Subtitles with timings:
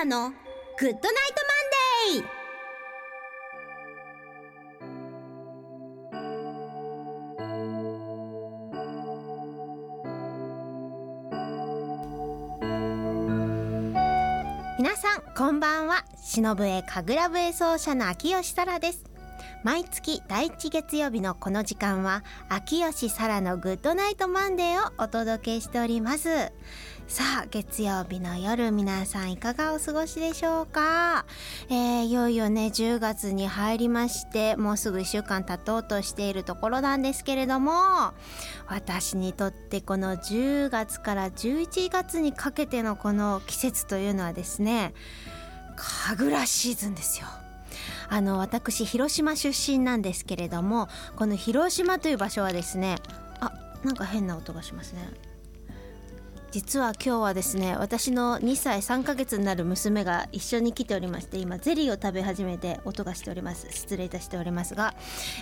[0.00, 0.38] ラの Good
[0.80, 2.24] Night Monday。
[14.78, 16.06] 皆さんこんばんは。
[16.16, 19.04] 篠笛神楽笛奏者の秋吉沙羅です。
[19.62, 26.50] 毎月第一月曜日のこの時間は秋吉沙羅の Good Night Monday をお届けしております。
[27.10, 31.26] さあ月曜日の夜皆さんいかがお過ごしでしょうか、
[31.68, 37.72] えー、いよいよね10月に入りましてもうすぐ1週間経とうとしているところなんですけれども
[38.68, 44.94] 私にとってこの10月から11月にかけてのこの季節というのはですね
[45.74, 47.26] 神楽シーズンですよ。
[48.08, 52.98] あの私広島出身なんですけれどもこの広島という場所はですね
[53.40, 53.52] あ
[53.82, 55.29] なんか変な音がしますね。
[56.52, 63.68] 実は今日はですね私の2歳3ヶ月になる娘が一緒に来ておりまして今ゼリーを食べ始めて音がしております。
[63.70, 64.94] 失礼いたしておりますが、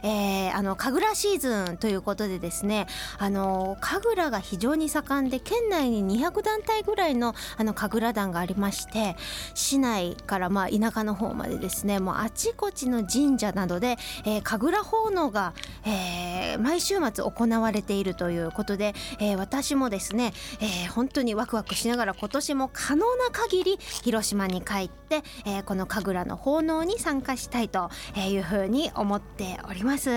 [0.02, 2.86] えー、あの神楽シーズンということでですね
[3.18, 9.16] あの神楽が非常に盛んで県内に200団体ぐらいのあの神楽団がありまして
[9.54, 15.54] 市内からまあ田舎の方までですねもうあちこちの神社などで、えー、神楽奉納が、
[15.86, 30.10] えー、毎週末行われているということで、えー、私もですね、えー本当にワクワクしながら今年も可能な限り広島に帰って、えー、この神楽の奉納に参加したいというふうに思っております。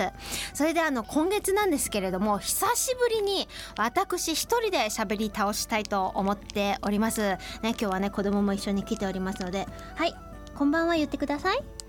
[0.54, 3.46] それであの今月なんですけれども久しぶりに
[3.78, 7.20] 私一人で喋り倒したいと思っております。
[7.20, 10.14] ね今日はね子供も一緒に来ておりますのではい
[10.56, 11.81] こんばんは言ってください。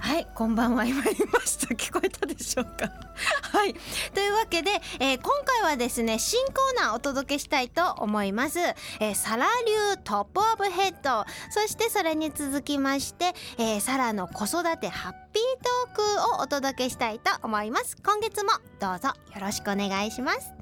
[0.00, 1.74] はいこんばんは今言いました。
[1.74, 2.90] 聞こえたでしょうか？
[3.52, 3.74] はい。
[4.14, 11.26] というわけで、えー、今回はですね新コーナーをお届けしたいと思います、えー、サラ流トップオブヘッド。
[11.50, 15.44] そしてそれに続きまして、えー、サラの子育てハッピー
[15.86, 17.96] トークをお届けしたいと思います。
[18.02, 20.52] 今月もどうぞよろしくお願いします。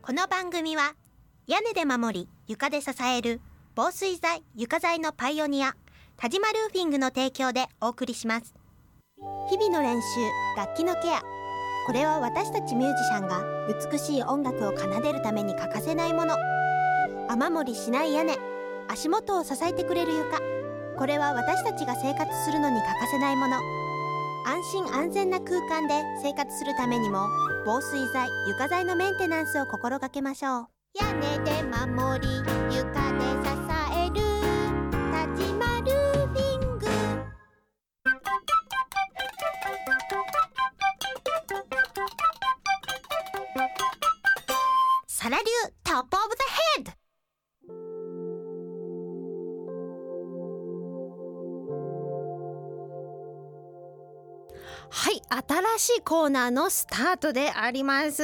[0.00, 0.94] この番組は
[1.46, 3.40] 屋根で守り床で支える
[3.74, 5.76] 防水材床材のパイオニア。
[6.22, 8.54] 田島ルーフィングの提供でお送りします。
[9.50, 10.06] 日々の練習
[10.56, 11.20] 楽器のケア。
[11.84, 13.42] これは私たちミュージシャンが
[13.90, 16.36] 美しい音楽を奏でるために欠かせないもの。
[17.28, 18.36] 雨漏りしない屋根。
[18.86, 20.38] 足元を支えてくれる床。
[20.96, 23.56] これは私たちが生活するのに欠かせないもの。
[24.46, 27.26] 安心安全な空間で生活するためにも
[27.66, 30.66] 防水材床材のメンテナンスを心がけましょう。
[31.00, 32.28] 屋根で守り
[55.82, 58.22] しいコーナーのスタートであります。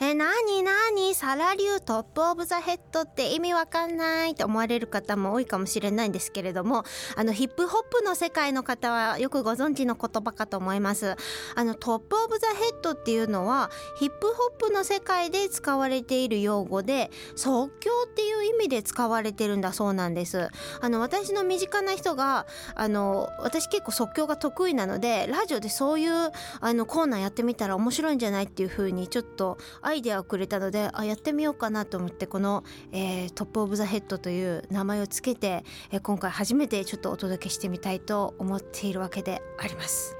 [0.00, 6.82] えなになに沙羅流 top of the head って意味わかんないと思われる方も多いかもしれないんですけれども
[7.16, 11.14] あのヒップホップの世界の方はよくご存知の言葉かと思います。
[11.54, 13.70] あの top of the head っていうのは
[14.00, 20.48] ヒップホップの世界で使われている用語で即興っていう意味で使われてるんだそうなんです。
[20.80, 26.32] あの私の身近な人があの私結構即興が得意なのでラジオでそういう
[26.66, 40.16] あのコーナーやってみたら面白いんじゃないっていう風にちょっとアイデアをくれたのであやってみようかなと思ってこの、えー、 top of the head という名前をつけて、えー、今回初めてちょっとお届けしてみたいと思っているわけであります。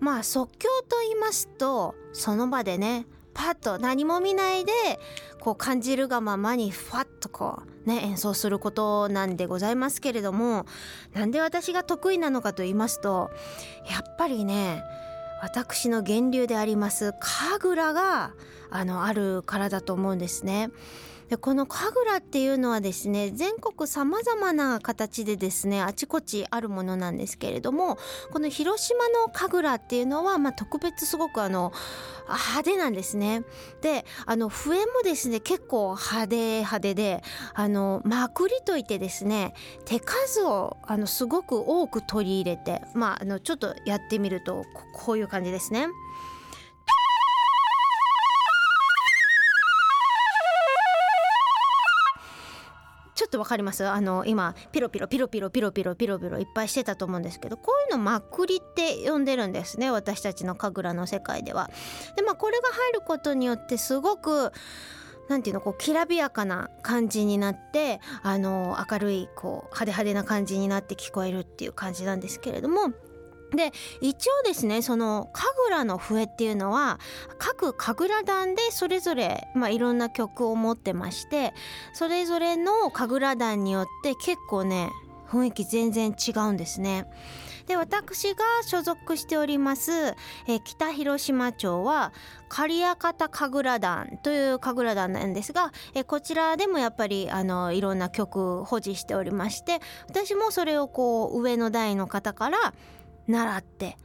[0.00, 4.72] まあ即興と言いますとその場でねパッと何も見ないで
[5.40, 10.66] こう感じるがままにファッとこうね演奏することなんでございますけれども
[11.14, 13.30] なんで私が得意なのかと言いますと
[13.90, 14.82] やっぱりね
[15.44, 18.32] 私の源流であります神楽が
[18.70, 20.70] あのあるからだと思うんですね。
[21.28, 27.98] でこの神楽っていうのはですね全国さまざまな形でですねあちこちあるものなんですけれども
[28.32, 31.72] この広島の神楽っていうのは、まあ、特別すごくあの
[32.28, 33.42] 派手なんですね。
[33.80, 37.22] であの笛もですね結構派手派手で
[37.54, 39.54] あのまくりといてですね
[39.84, 45.88] 手数をあのすごく多く取り入れて、まあ、あのちょっとやってみるとこういう感じですね。
[53.14, 53.86] ちょっとわかります？
[53.86, 61.70] あの今ピロピロピロピロピロピロピロピロいっぱいしてたと思うんですけどこういうのまくりって呼んでるんですね私たちの神楽の世界では。
[62.16, 64.52] でまあこれが入ることによってすごく
[65.28, 72.92] なんていうのこうきらびやかな感じになってあの明るいこう派手派手な感じになって聞こえるっていう感じなんですけれども
[73.56, 76.98] で一応ですねその神楽の笛っていうのは
[77.38, 81.54] 各神楽団でそれぞれ、まあ、いろんな曲を持ってまして
[81.92, 84.90] それぞれの神楽団によって結構ね
[85.28, 87.06] 雰囲気全然違うんですね。
[87.66, 90.14] で私が所属しております、
[90.46, 92.12] え北広島町は
[92.48, 102.74] 苅屋形神楽団という神楽団なんですが、えこちらでもやっぱりあのいろんな曲保持しておりまして私もそれをこう上の代の方から
[103.26, 103.96] 習って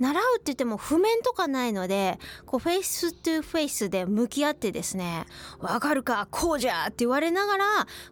[0.00, 5.26] 習うって言っても譜面とかないのでこう face to face で向き合ってですね
[5.60, 7.64] 「わかるかこうじゃ!」って言われながら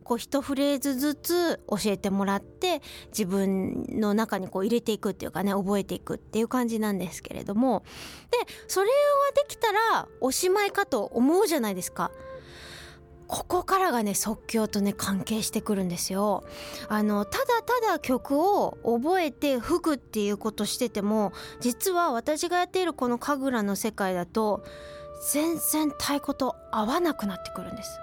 [0.04, 7.82] こう一フレーズずつ教えてもらって自分の中にこう入れていくっていうかね覚えていくっていう感じなんですけれども
[8.30, 8.92] でそれが
[9.42, 12.10] できたらおしまいかと思うじゃないですか。
[13.28, 16.44] ここからがね即興とね関係してくるんですよ。
[16.88, 24.64] あのただただ曲を覚えて吹くっていうことしてても実は私がやっているこの神楽の世界だと
[25.32, 28.00] 全然太鼓と合わなくなってくるんです。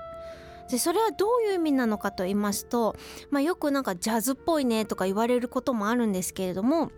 [0.69, 2.95] でそれはどういう意味なのかと言いますと、
[3.29, 6.91] まあ、よくなんかジャズっぽいねとか言われることもあるんですけれども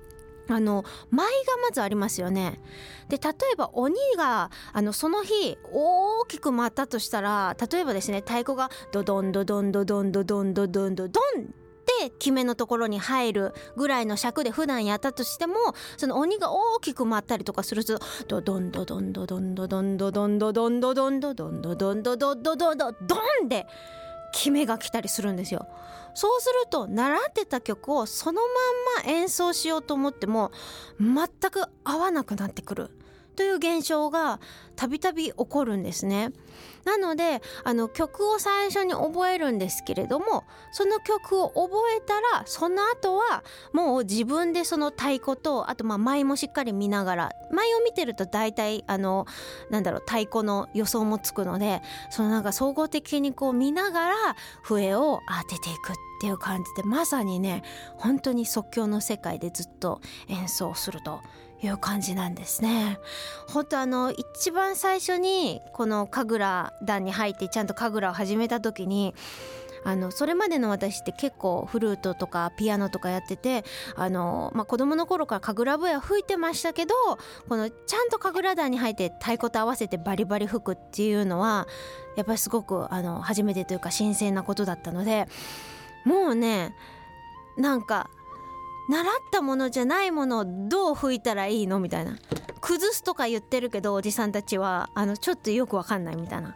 [0.49, 2.59] あの舞がまずありますよね。
[3.09, 11.45] で例えば鬼があのその日大きく舞ったとしたら例えばですね太鼓がドドンドドンドドンドドンドドンドドンっ
[12.01, 15.55] て決めのところに入るぐらいの尺で普段やったとしても
[15.95, 23.65] その鬼が大きく舞ったりとかするとドドンドドンドドンドドンドドンドドンドドンドドンドドンドドンドドンドドンで
[24.33, 25.67] 決めが来たりするんですよ。
[26.17, 30.51] そうすると習ってた曲をそのまんま演奏しようと思っても
[30.99, 32.89] 全く合わなくなってくる
[33.35, 34.39] という現象が
[34.75, 36.31] たびたび起こるんですね。
[36.85, 49.27] なのであの曲を最初に覚えるんですけれどもその曲を覚えたらその後はもう自分でその太鼓とあとまあ舞もしっかり見ながら舞を見てると大体あの
[49.69, 54.15] なんだろう太鼓の予想もつくのでそのなんか総合的にこう見ながら
[54.63, 57.63] 笛を当てていくっていう感じでまさにね
[57.95, 61.21] 本当に即興の世界でずっと演奏すると
[61.61, 62.99] いう感じなんですね。
[63.47, 69.15] 本当あの一番最初にこの神楽団に入ってちゃんと神楽を始めた時に
[69.83, 73.63] あのそれまでの私って結構フルートとかピアノとかやってて
[73.95, 76.93] あの、まあ、子供の頃から神楽笛は吹いてましたけど
[77.47, 81.67] このちゃんと神楽団に入って太鼓と合わせてバリバリ吹くっていうのは
[82.17, 85.27] やっぱりすごくあの初めてというか新鮮なことだったので
[86.07, 86.73] もうね
[87.57, 88.09] なんか
[88.89, 92.17] 習ったものじゃないものをどう吹いたらいいのみたいな。
[92.61, 96.55] 崩すとか言ってるけどおじさんたちはあのちょっとよくわかんないみたいな。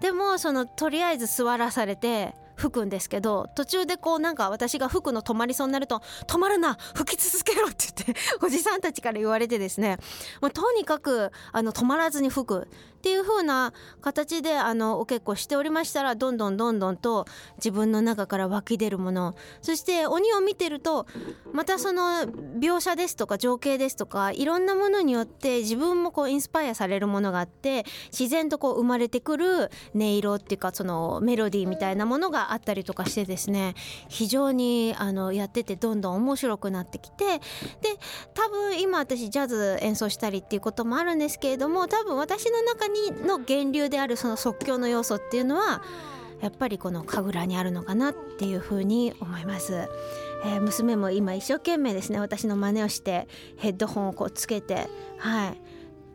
[0.00, 9.98] でもそのとりあえず座らされて吹くんですけど途中でこうなんか私が吹くの止まりそうになると「止まるな吹き続けろ」って言っておじさんたちから言われてですね、
[10.40, 12.68] まあ、とにかくあの止まらずに吹く。
[12.98, 19.36] っていう風な形であのお結構しておりましたらどんどんどんどんと自分の中から湧き出るもの。
[19.62, 21.06] そして鬼を見てると
[21.52, 22.26] またその
[22.58, 33.74] 描写ですとか情景ですとかいろんなものによって自分もこうインスパイアされるものがあって自然とこう生まれてくる音色っていうかそのメロディーみたいなものがあったりとかしてですね
[34.08, 37.42] 非常にあのやっててどんどん面白くなってきてで
[38.34, 45.82] 多分今私ジャズ演奏したりっていうこともあるんですけれども多分私の中にの源流であるその即興の要素っていうのは
[46.40, 49.88] やっぱりこの神楽にあるのかなっていうふうに思います。
[50.44, 53.26] えー、娘も今一生懸命ですね私の真似をして
[53.56, 54.86] ヘッドホンをこうつけて
[55.18, 55.60] はい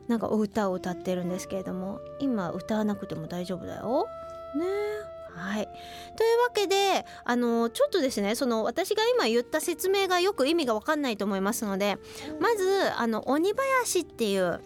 [0.07, 4.07] なんかお歌を歌ってるんですけれども今歌わなくても大丈夫だよ。
[4.55, 4.65] ね
[5.35, 5.67] はい、
[6.15, 11.97] というわけであのちょっとですねその私が今言った説明がよく意味が分かんないと思いますので
[12.39, 14.61] まずあの鬼林っていう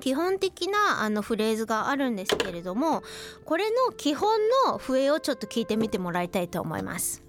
[0.00, 3.02] 基本的なあのフレーズがあるんですけれども
[3.44, 7.25] これの基本の笛をちょっと聞いてみてもらいたいと思います。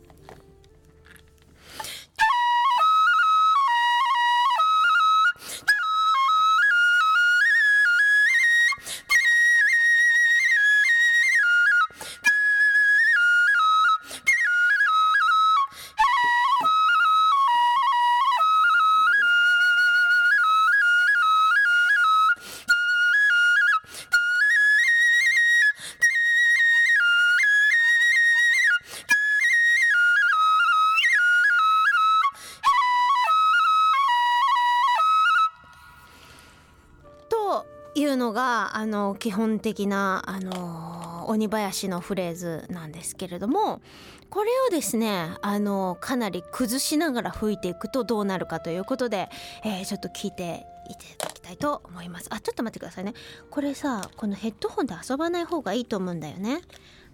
[38.27, 43.81] のがあの基本的なあの鬼林のフレーズなんですけれども
[44.29, 49.29] これをですねあのかなり崩しながら吹いていくとどうなるかということで、
[49.63, 52.27] えー、ちょっと聞いていただきたいと思います。
[52.29, 53.13] あちょっと待ってくださいね。
[53.49, 56.61] これさこのヘッドホンで遊ばない方がいいと思うんだよね。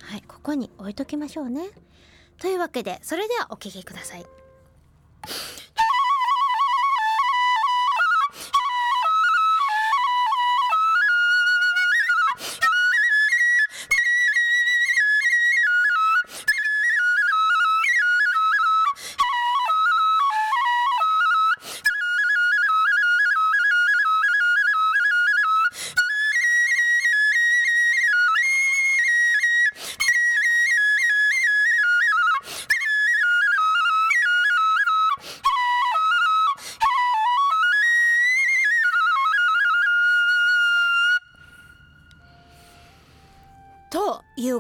[0.02, 1.70] はいここに置いときましょうね。
[2.40, 4.26] というわけでそれではお聴きください。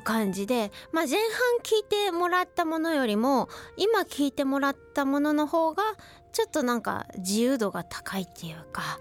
[0.03, 1.19] 感じで、まあ、前半
[1.63, 5.83] 聞いてもらったものよりも今聞いてもらったものの方が
[6.31, 8.99] ちょっとなんか自由度が高いっていうか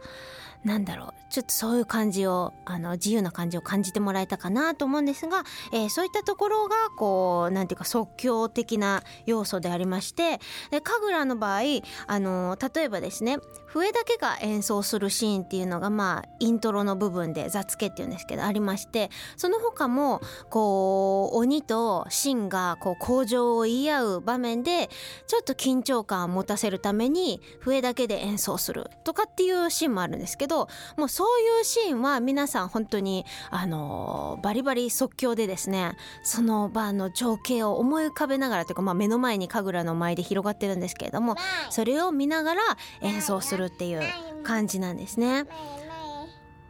[0.65, 1.12] なんだろう。
[1.33, 11.61] ちょっとそういう感じをあの自由な感じを感じてもらえたかなと思うんですが、えー、そういったところがこうなんていうか即興的な要素でありましてで神楽の場合
[12.07, 19.09] あの例えばですね笛だけが演奏するシーンっていうのがまあイントロの部分で座付けっていうんですけどありまして
[19.39, 20.21] その他も
[20.51, 24.91] こう鬼と神がこう向上を言い合う場面で
[25.27, 41.37] ちょっと緊張感を持たせるために笛だけで演奏するとかっていうシーンもあるんですけどもうそういうシーンは皆さん本当にあのバリバリ即興でですねその場の情景を思い浮かべながらというか、まあ、目の前に神楽の舞で広がってるんですけれども
[41.71, 42.63] それを見ながら
[43.01, 44.03] 演奏するっていう
[44.43, 45.47] 感じなんですね。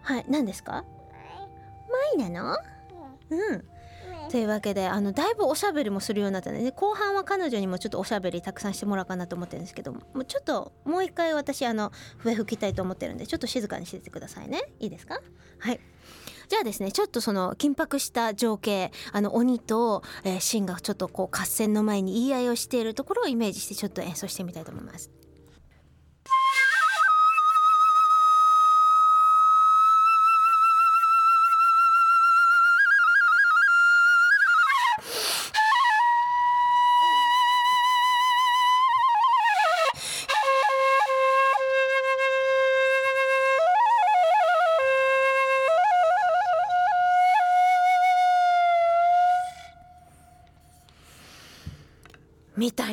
[0.02, 0.84] はい何ですか？
[2.16, 2.56] 舞なの？
[3.30, 3.64] うん
[4.32, 14.62] というわけであのだいぶおしゃべりもするようになったので、ね、後半は彼女にもちょっとおしゃべりたくさんしてもらおうかなと思ってるんですけどもうちょっともう一回私あの笛吹きたいと思ってるんでちょっと静かにしててくださいね。
[14.80, 15.20] いいですか？
[15.58, 15.80] はい。
[16.48, 25.10] じゃあですねちょっとその緊迫した情景あの鬼と、えー、シンがちょっとこう合戦の前に言い合いをしているところをイメージしてちょっと演奏してみたいと思います。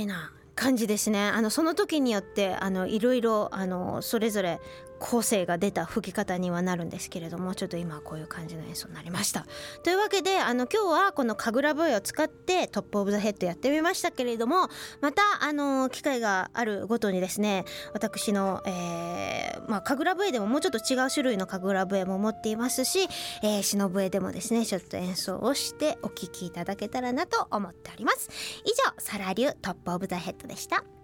[0.10, 1.30] な感じですね。
[1.30, 4.60] あのその時によってあのいろいろあのそれぞれ
[5.00, 9.46] 個性が出た吹き方にはなるんですけれどもちょっと今はこういう感じの演奏になりました。
[9.84, 14.68] というわけであの今日はこの神楽笛を使って top of the head やってみましたけれども
[15.02, 23.08] またあの機会があるごとにですね私の、えー、まあ、神楽笛でももうちょっと違う種類の神楽笛も持っていますし、
[23.44, 28.30] えー、篠笛でもですねちょっと演奏をしてお聴きいただけたらなと思っております。
[28.66, 30.99] 以上沙羅流 top of the head でした。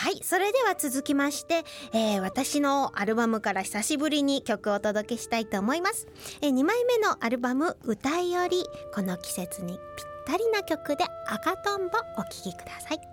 [0.00, 6.08] はいそれでは続きまして、えー、私のアルバムから久しぶりに曲をお届けしたいと思います、
[6.40, 8.64] えー、2枚目のアルバム「歌いより」
[8.96, 9.80] この季節にぴっ
[10.24, 13.09] たりな曲で「赤とんぼ」お聴きください。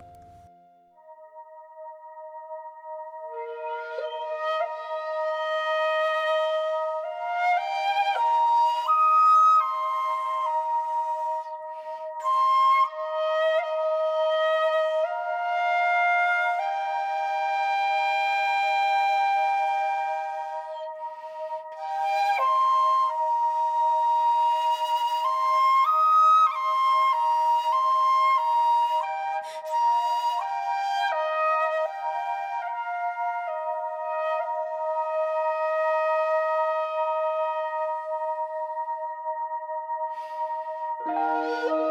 [41.08, 41.87] Música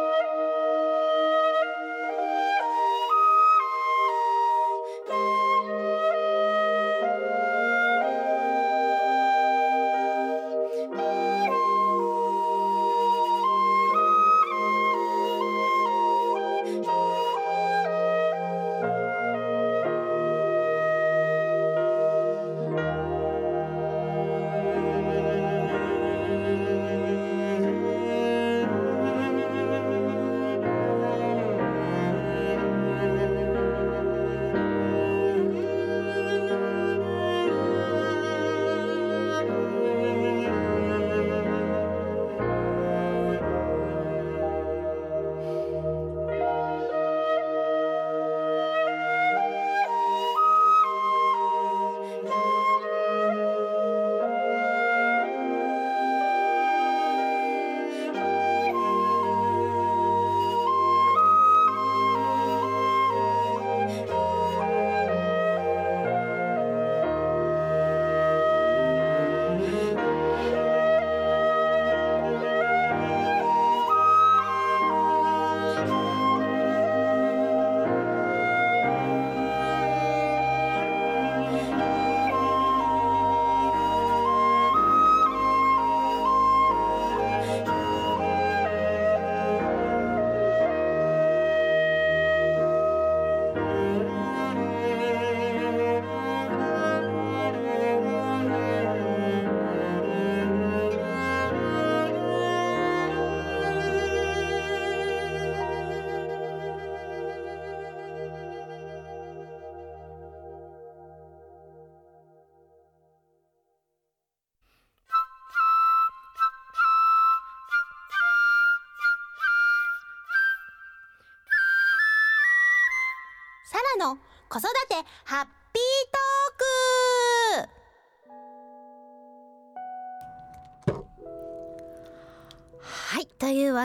[123.66, 124.16] サラの
[124.48, 124.94] 子育て
[125.24, 125.46] ハッ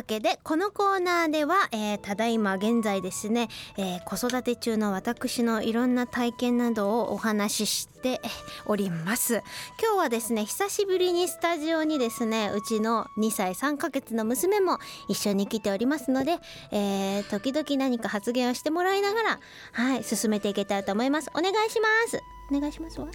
[0.02, 8.20] わけでこのコーナーでは、えー、ただいま現在ですね、えー、子育て中の私のいろんな体験などをお話しして
[8.66, 9.44] おります。
[9.80, 16.38] 今日はですね久しぶりにスタジオにですねうちの2歳3ヶ月の娘も一緒に来ておりますので、
[16.72, 19.40] えー、時々何か発言をしてもらいながら
[19.74, 21.30] はい進めていけたらと思います。
[21.36, 22.20] お願いします。
[22.50, 22.74] お願い。
[22.74, 23.08] しますわ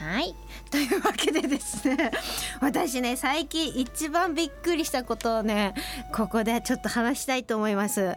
[0.00, 0.34] はい。
[0.70, 2.10] というわけでですね
[2.62, 5.74] 私ね最近一番びっくりしたことをね
[6.14, 8.14] ここでちょっと話したいと思います。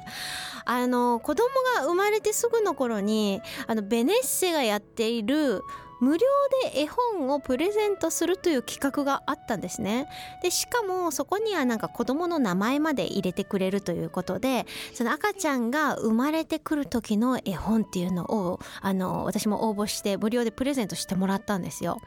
[0.65, 5.61] あの子供が生まれてすぐの頃にあのベネッセがやっている
[6.03, 6.27] 無料
[6.63, 10.09] で絵本をプレゼントするという企画があったんですね。
[10.41, 22.01] でしかもそこにはなんか子供の名前まで入れてくれるということでその赤ちゃんが生まれてくる時の絵本っていうのをあの私も応募して無料でプレゼントしてもらったんですよ。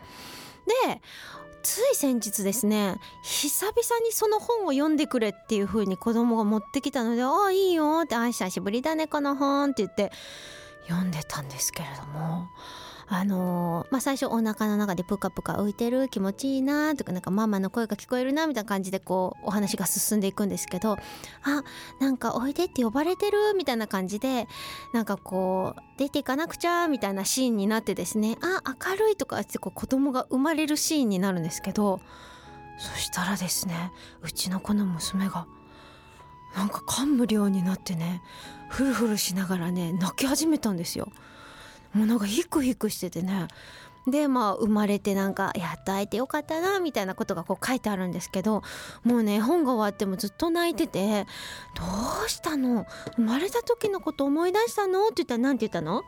[0.85, 1.01] で
[1.63, 10.13] つい先日ですね久々にその本を読んでくれっていう風に子供が持ってきたので「ああいいよ」って「あ久しぶりだねこの本」って言って
[10.87, 12.49] 読んでたんですけれども
[13.09, 20.95] あのー、まあ、最初お腹の中でプカプカ浮いてる気持ちいいなとかなんかママの声が聞こえるなみたいな感じでこうお話が進んでいくんですけど
[21.43, 21.63] あ
[22.01, 24.49] なんかおいでって呼ばれてるみたいな感じで
[24.93, 32.01] なんかこう出ていかなくちゃみたいなシーンになってですねあ明るいとかってこう子供が生まれるシーンになるんですけど
[32.79, 33.93] そしたらですね
[34.23, 35.47] うちの子の娘が
[36.57, 38.23] なんか感無量になってね
[38.69, 41.09] フルフルしながらね泣き始めたんですよ。
[41.97, 43.49] もうなんかヒクヒクしててね。
[44.07, 48.63] でまあ生まれてなんかやっと会えてよかったなみたいなことがこう書いてあるんですけど
[49.03, 51.27] もうね本が終わってもずっと泣いてて
[51.75, 51.83] 「ど
[52.25, 52.87] うしたの？
[53.17, 56.05] 生まれた時のこと思い出したの?」って言ったら何て言ったの？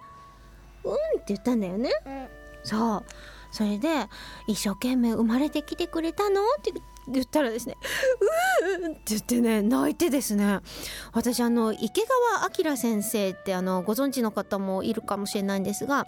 [0.84, 1.90] うんって言ったんだよね。
[2.06, 2.28] うん、
[2.62, 3.04] そう
[3.50, 4.08] それで
[4.46, 6.72] 「一生懸命生まれてきてくれたの?」って
[7.08, 7.76] 言ったらですね
[8.80, 10.60] 「うーん」って言ってね泣いてですね
[11.12, 12.02] 私あの池
[12.34, 16.06] 川明先生ってあのご存知の方もいるかもしれないんですが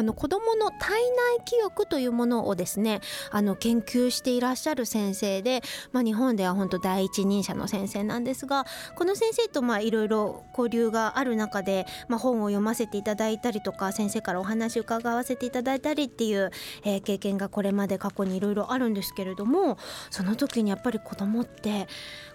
[0.00, 16.50] あの子どもの体内記憶というものをですねあの研究していらっしゃる先生で、まあ、日本では本当第一人者の先生なんですがこの先生といろいろ交流がある中で、まあ、本を読ませていただいたりとか先生からお話を伺わせていただいたりっていう、
[16.84, 19.78] えー、経験がこれまで過去にいろいろあるんですけれども
[20.10, 21.88] その時にやっぱり子どもって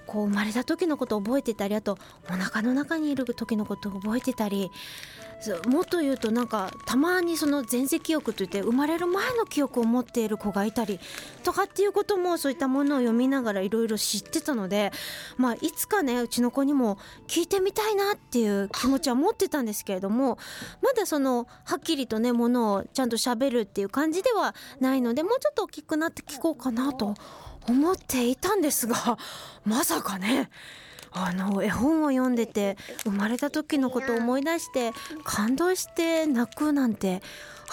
[0.08, 1.98] こう生まれた時のことを覚えてたりあと
[2.30, 4.72] お腹の中にいる時のことを覚えてたり
[5.68, 11.00] もっと言うとなんかたまにその前世記憶といって生まれる前の記憶を持っている子がいたり
[11.44, 14.92] とかっていうこともそういったものを読みながらいろいろ知ってたので
[15.38, 20.38] まあいつかねうちの子にも聞いてみたいなっていう気持ちは持ってたんですけれども
[20.82, 27.16] まだそのはっきりとねものをちゃんと喋るっていう感じではないのでもうちょっと大きくなって聞こうかなと
[27.68, 29.18] 思っていたんですが
[29.66, 30.50] まさかね
[31.12, 34.92] あの絵本を読んでて生まれた時のことを思い出して
[35.24, 37.22] 感動して泣くなんて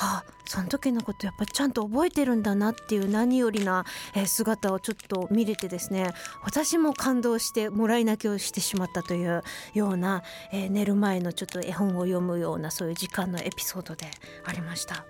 [0.01, 3.85] あその時のことやっぱちゃんと覚えてるんだなっていう何よりな、
[4.27, 6.11] 姿をちょっと見れてですね
[6.43, 9.43] 私も感動してもらい泣きをしてしまったという
[9.75, 10.23] ような、
[10.53, 14.07] えー、寝る前のちょっと絵本を読むようなそういう時間のエピソードで
[14.45, 15.05] ありました。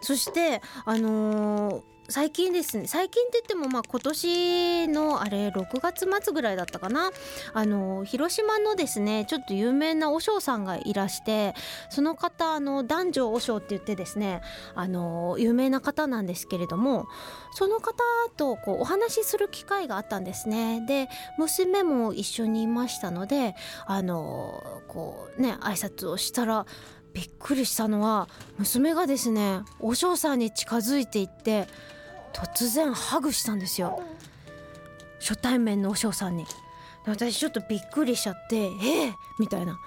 [0.00, 7.10] そしてあのー最近ですね最近って言ってもまあ今年のあれ6月末ぐらいだったかな。
[7.54, 11.54] あの広島のですねちょっと有名な和尚さんがいらして
[11.88, 14.42] その方あの男女和尚って言ってですね
[14.74, 17.06] あの有名な方なんですけれども
[17.52, 17.94] その方
[18.36, 20.84] とこうお話しする機会があったんですね。
[20.86, 23.54] で娘も一緒にいましたので
[23.86, 26.66] あのこうね挨拶をしたら
[27.14, 31.66] びっくりしたのは娘がですね和尚さんに近づいていって
[32.32, 34.02] 突然ハグしたんですよ。
[35.20, 36.44] 初対面の和尚さんに。
[37.06, 39.78] 私ちょっとびっくりしちゃって「えー、みたいな。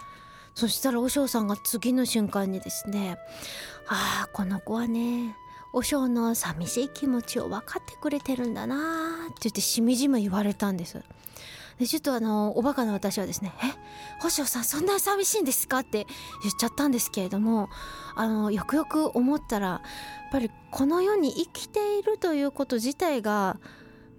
[0.56, 3.18] そしたら和尚さんが次の瞬間にですね
[3.88, 5.36] 「ああこの子はね
[5.72, 11.04] 和尚の寂しい気持ちを分かってくれてるんだな」って言ってしみじみ言われたんです。
[11.80, 13.68] でちょっとあのおバカな私はですね「え？
[14.20, 16.08] 保証さんそんなに寂しいんですか?」って
[16.42, 17.70] 言っちゃったんですけれども
[18.16, 19.82] あのよくよく思ったらや
[20.30, 23.58] っぱりこの世に生きているということ自体が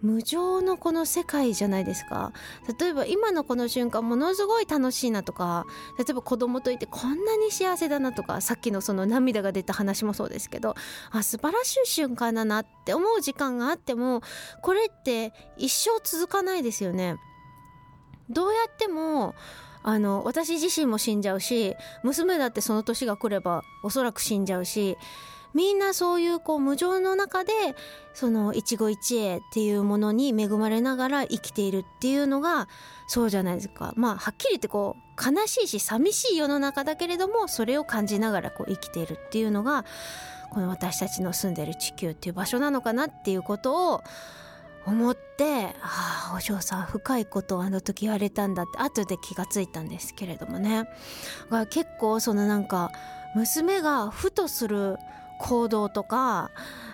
[0.01, 2.33] 無常のこの世界じゃないですか
[2.79, 5.67] 例えば今のこの瞬間ものすごい楽しいなとか
[5.99, 10.77] 例えば子供といてこんなに幸せだなとかさっきのその涙が出た話もそうですけど
[11.11, 14.23] あ素晴らしい瞬間だなって思う時間があっても
[14.63, 17.17] これって一生続かないですよね。
[18.31, 19.35] どうやっても
[19.83, 24.99] あの私自身も死んじゃうし娘だってその年が来ればおそらく死んじゃうし
[25.55, 27.53] みんなそういうこう無常の中で
[28.13, 32.69] その一期一会っていうものに恵まれながら生きているっていうのが
[33.07, 33.95] そうじゃないですか。
[33.97, 39.85] まあはっきり言ってこう悲しいし寂しい世の中だけれどもそれを感じながらこう生きているっていうのが
[40.51, 44.03] この私たちの住んでる地球っていう場所なのかなっていうことを
[44.89, 50.85] 思ってああお嬢さん深いことをあの時言われたんだって後で気がついたんですけれどもね。
[51.51, 52.91] が結構そのなんか
[53.35, 54.97] 娘がふとする
[55.39, 56.51] 行動とか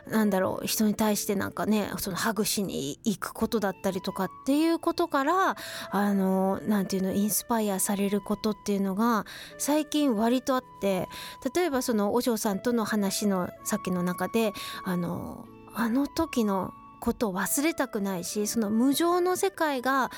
[0.09, 5.57] なんだろう人に対してなんかねそのハグしに行くことだったりとかっていうことから
[5.91, 9.25] あのなんていうのインスパイアされることっていうのが
[9.57, 11.09] 最近割とあって
[11.55, 14.53] 例えばそのお嬢さんとの話のさっきの中で
[14.85, 20.11] あのあの時のことを忘れたくないしその無常の世界が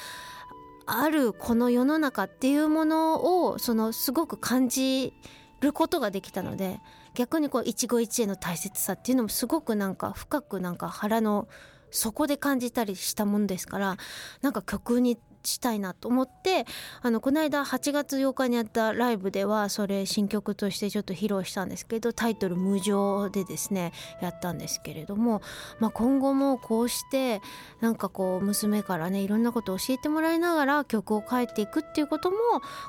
[0.87, 5.13] あるこの世の中っていうものをそのすごく感じ
[5.61, 6.79] ることができたので
[7.15, 11.49] 逆にこう一期一会の大切さっていうのもすごくなんか深くなんか腹の
[11.91, 13.97] 底で感じたりしたもんですから
[14.41, 16.67] なんか曲にしたいなと思って
[17.03, 25.43] あのこの間8月8日にやったライブではそれ新曲としてちょっと披露したんですけどタイトル「無常」でですねやったんですけれども、
[25.79, 27.41] まあ、今後もこうして
[27.81, 32.37] なんかこう娘からねいろんなことを教えてもらいながら曲を書いていくっていうことも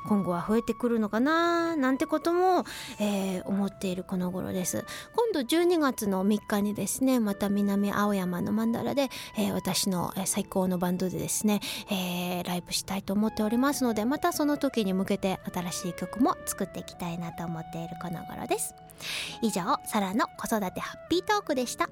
[0.07, 2.65] 今後は増えてくるのかななんてことも、
[2.99, 4.85] えー、思っているこの頃です。
[5.15, 18.73] 今度12月の3日にですねまた南青山のマンダラで、えー、私の最高のバンドでですね、えーライブしたいと思っておりますのでまたその時に向けて新しい曲も作っていきたいなと思っているこの頃です。
[19.41, 21.89] 以上サラの子育てハッピートークでした。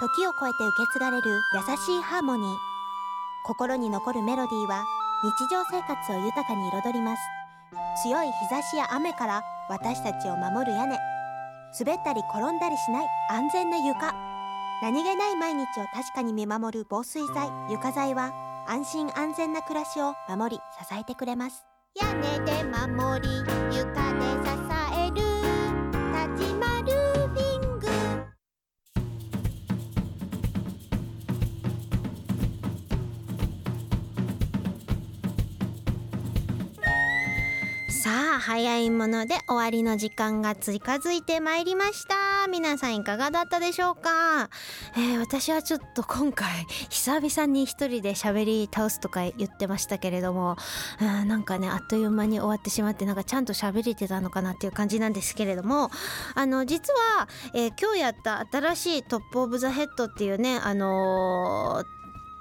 [0.00, 2.56] 時を超えて受け継がれる優しいハーモニー。
[3.46, 4.84] 心に残るメロディーは
[5.22, 7.22] 日常生活を豊かに彩ります。
[8.02, 10.98] 強い日差しや雨から私たちを守る屋根。
[11.78, 14.31] 滑ったり転んだりしない安全な床。
[14.82, 18.32] 何気ない毎日を確かに見守る防水剤床材は
[18.66, 21.64] 安心安全な暮らしを守り支えてくれます。
[21.94, 24.50] 屋根で守り床で支
[24.98, 25.14] える
[26.34, 27.86] 立ちまルービング。
[37.88, 42.21] さあ早いもので終わりの時間が近づいてまいりました。
[42.48, 44.50] 皆さんいかがだったでしょうか、
[44.96, 46.48] えー、私はちょっと今回
[46.90, 50.56] 久々に一人で喋り倒すとか言ってましたけれども
[51.00, 55.90] なんかねあっという間に終わってしまってなんかちゃんと喋れてたのかなっていう感じなんですけれども
[56.34, 61.84] あの実は、えー、今日やった新しい Top of the Head っていうねあの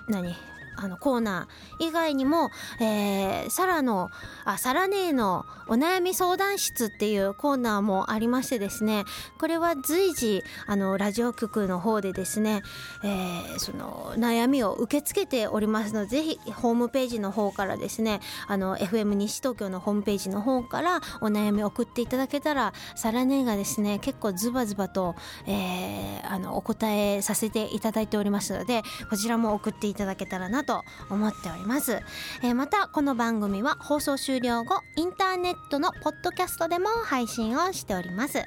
[0.09, 0.50] ー、何？
[0.75, 4.09] あのコーナー以外にも、えー、サラの
[4.45, 9.05] あサラネーのお悩み相談室っていうコーナーもありましてですね
[9.39, 12.61] これは随時あのラジオ局の方でですね、
[13.03, 25.15] えー、その悩みを受け付けておりますのでぜひホームページの方からですねあの FM 西東京のホームページの方からお悩み送っていただけたらサラネーがですね結構ズバズバと、
[25.47, 32.01] えー、あのお答えさせていただいておりますのでこちらも送っていただけたらなと思っております、
[32.43, 38.39] えー、またこの番組は放送終了後インターネットのポッドキャストでも配信をしております、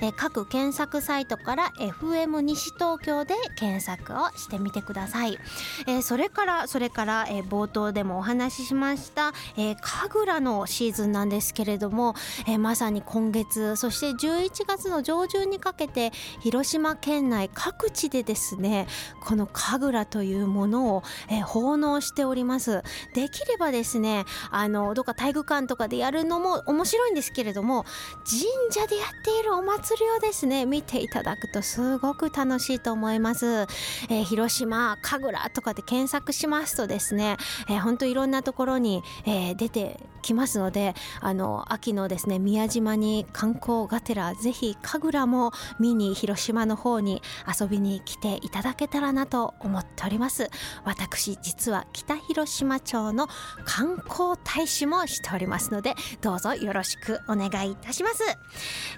[0.00, 5.38] えー、各検索サイトから FM 西東京で検索をしてみてください、
[5.86, 12.14] えー、それからそれから、え冒頭でもお話ししました、え神楽のシーズンなんですけれども、
[12.46, 18.86] えまさに今月そして11月の上旬にかけて広島県内各地でですね
[19.20, 22.82] この神楽というものを、え奉奉納しております。
[23.14, 27.84] できればですねあのどっか体育館とかでやるのも面白いんですけれども
[28.24, 37.36] 神社でやっているお祭りをですね見ていただくとすごく楽しいと思います、えー、広島神楽とかで検索しますとですね、
[37.68, 47.22] えー、本当いろんなところに、えー、出てきますのであの秋のですね宮島に観光がてらぜひ神楽も見に広島の方に
[47.60, 50.48] 遊びに来ていただけたらなと思っております。
[50.84, 53.28] 私実は北広島町の
[53.66, 58.22] 観光大使もしておりますのでどうぞよろしくお願いいたします。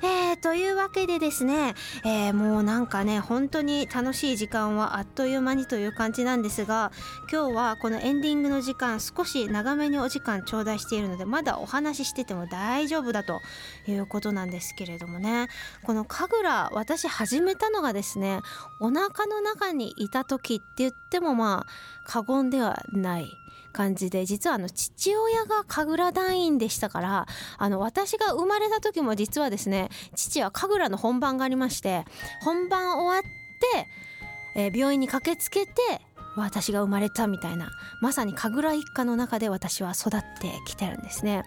[0.03, 6.93] えー、というわけでですね、えー、もうなんかね本当に楽しい時間はあっという間にという感じなんですが
[7.31, 13.41] 今日はこのエンディングの時間少し長めにお時間頂戴しているのでまだお話ししてても大丈夫だと
[13.89, 15.49] いうことなんですけれどもね
[15.83, 18.39] この神楽私始めたのがですね
[18.79, 23.27] お腹の中にいた時って言ってもまあ過言ではない
[23.73, 27.27] 感じで実はあの父親が神楽団員でしたから
[27.59, 32.05] あの私が生まれた時も実はですね父は神楽の本番がありまして
[32.41, 33.23] 本番終わっ
[33.75, 33.89] て、
[34.57, 35.73] えー、病院に駆けつけて
[36.37, 37.71] 私が生まれたみたいな
[38.01, 41.45] まさに神楽一家の中で私は育ってきてるんですね。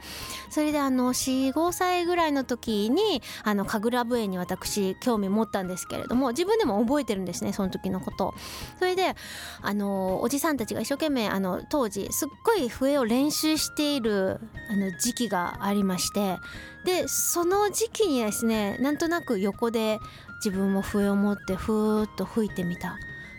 [0.50, 8.34] それであの45歳ぐらいの時にあの神楽笛に私興味持ったんですけれども自分でも覚えてるんですねその時のこと。
[8.80, 9.16] それで
[9.62, 16.38] あのおじさんたちが一生懸命あの当時すっごい笛を練習しているあの時期がありまして
[16.86, 20.00] でその時期にですねなんとなく横で
[20.44, 22.98] 自分も笛を持ってふーっと吹いてみた。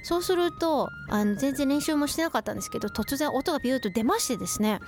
[0.09, 4.81] そうするとあの全然練習もしてなかったんですけど突然音がビューッと出ましてですね。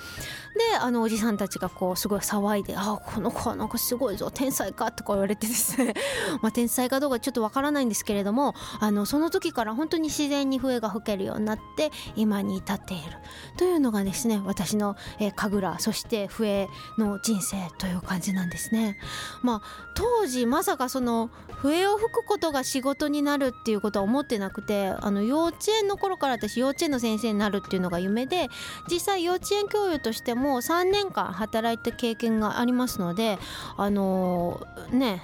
[0.70, 5.92] であのおじさんたちがこうすごい騒いで「あこの子はなんかすごいぞ天才か」とか言われてですね。
[6.40, 13.18] まあ天才かどうかちょっとわからないんですけれどもあのその時から本当に自然に笛が吹けるようになって今に至っている。
[13.59, 18.96] というのがですね私の、えー、神楽そして笛の人生という感じなんですね。
[19.42, 21.28] まあ当時まさかその
[21.61, 28.49] 笛を吹くことが仕事になるっていうことは思ってなくてあの幼稚園の頃から私幼稚園の先生になるっていうのが夢で
[28.88, 33.40] 実際幼稚園教諭としても3年間働いた経験がありますので
[33.77, 35.23] あのー、ね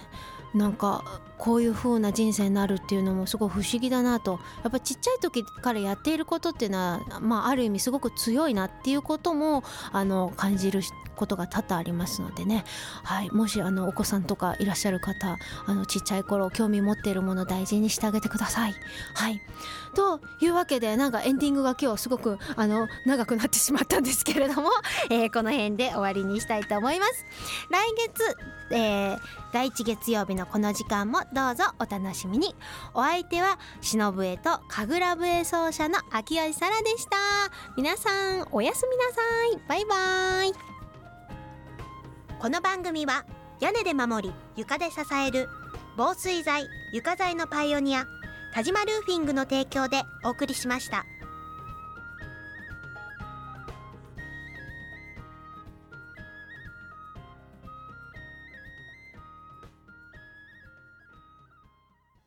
[0.54, 1.04] なんか
[1.38, 10.80] こういう風な人生になるっていうのもすごい不思議だなとやっぱちっちゃい時からやっていることっていうのは、まあ、ある意味すごく強いなっていうこともあの感じる
[11.16, 12.64] ことが多々ありますのでね、
[13.02, 18.74] はい、もしあのお子さんとかいらっしゃる方あのちっちゃい頃興味持っているもの大事にしてあげてください。
[19.14, 19.40] はい
[19.96, 24.68] というわけでなんかエンディングが今日すごくあの長くなってしまったんですけれども、
[25.08, 27.24] えー、この辺で終わりにしたいと思います。
[27.70, 28.36] 来月、
[28.70, 29.20] えー、
[29.54, 32.54] 第1月曜日のこの時間もどうぞお楽しみに。
[32.94, 37.16] お相手は忍笛と神楽笛奏者の秋吉沙羅でした。
[37.76, 38.10] 皆さ
[38.42, 39.20] んおやすみなさ
[39.54, 39.60] い。
[39.68, 40.52] バイバイ。
[42.38, 43.24] この番組は
[43.60, 45.48] 屋根で守り床で支える
[45.96, 48.06] 防水材床材のパイオニア
[48.54, 51.04] 田島ルーフィングの提供でお送りしました。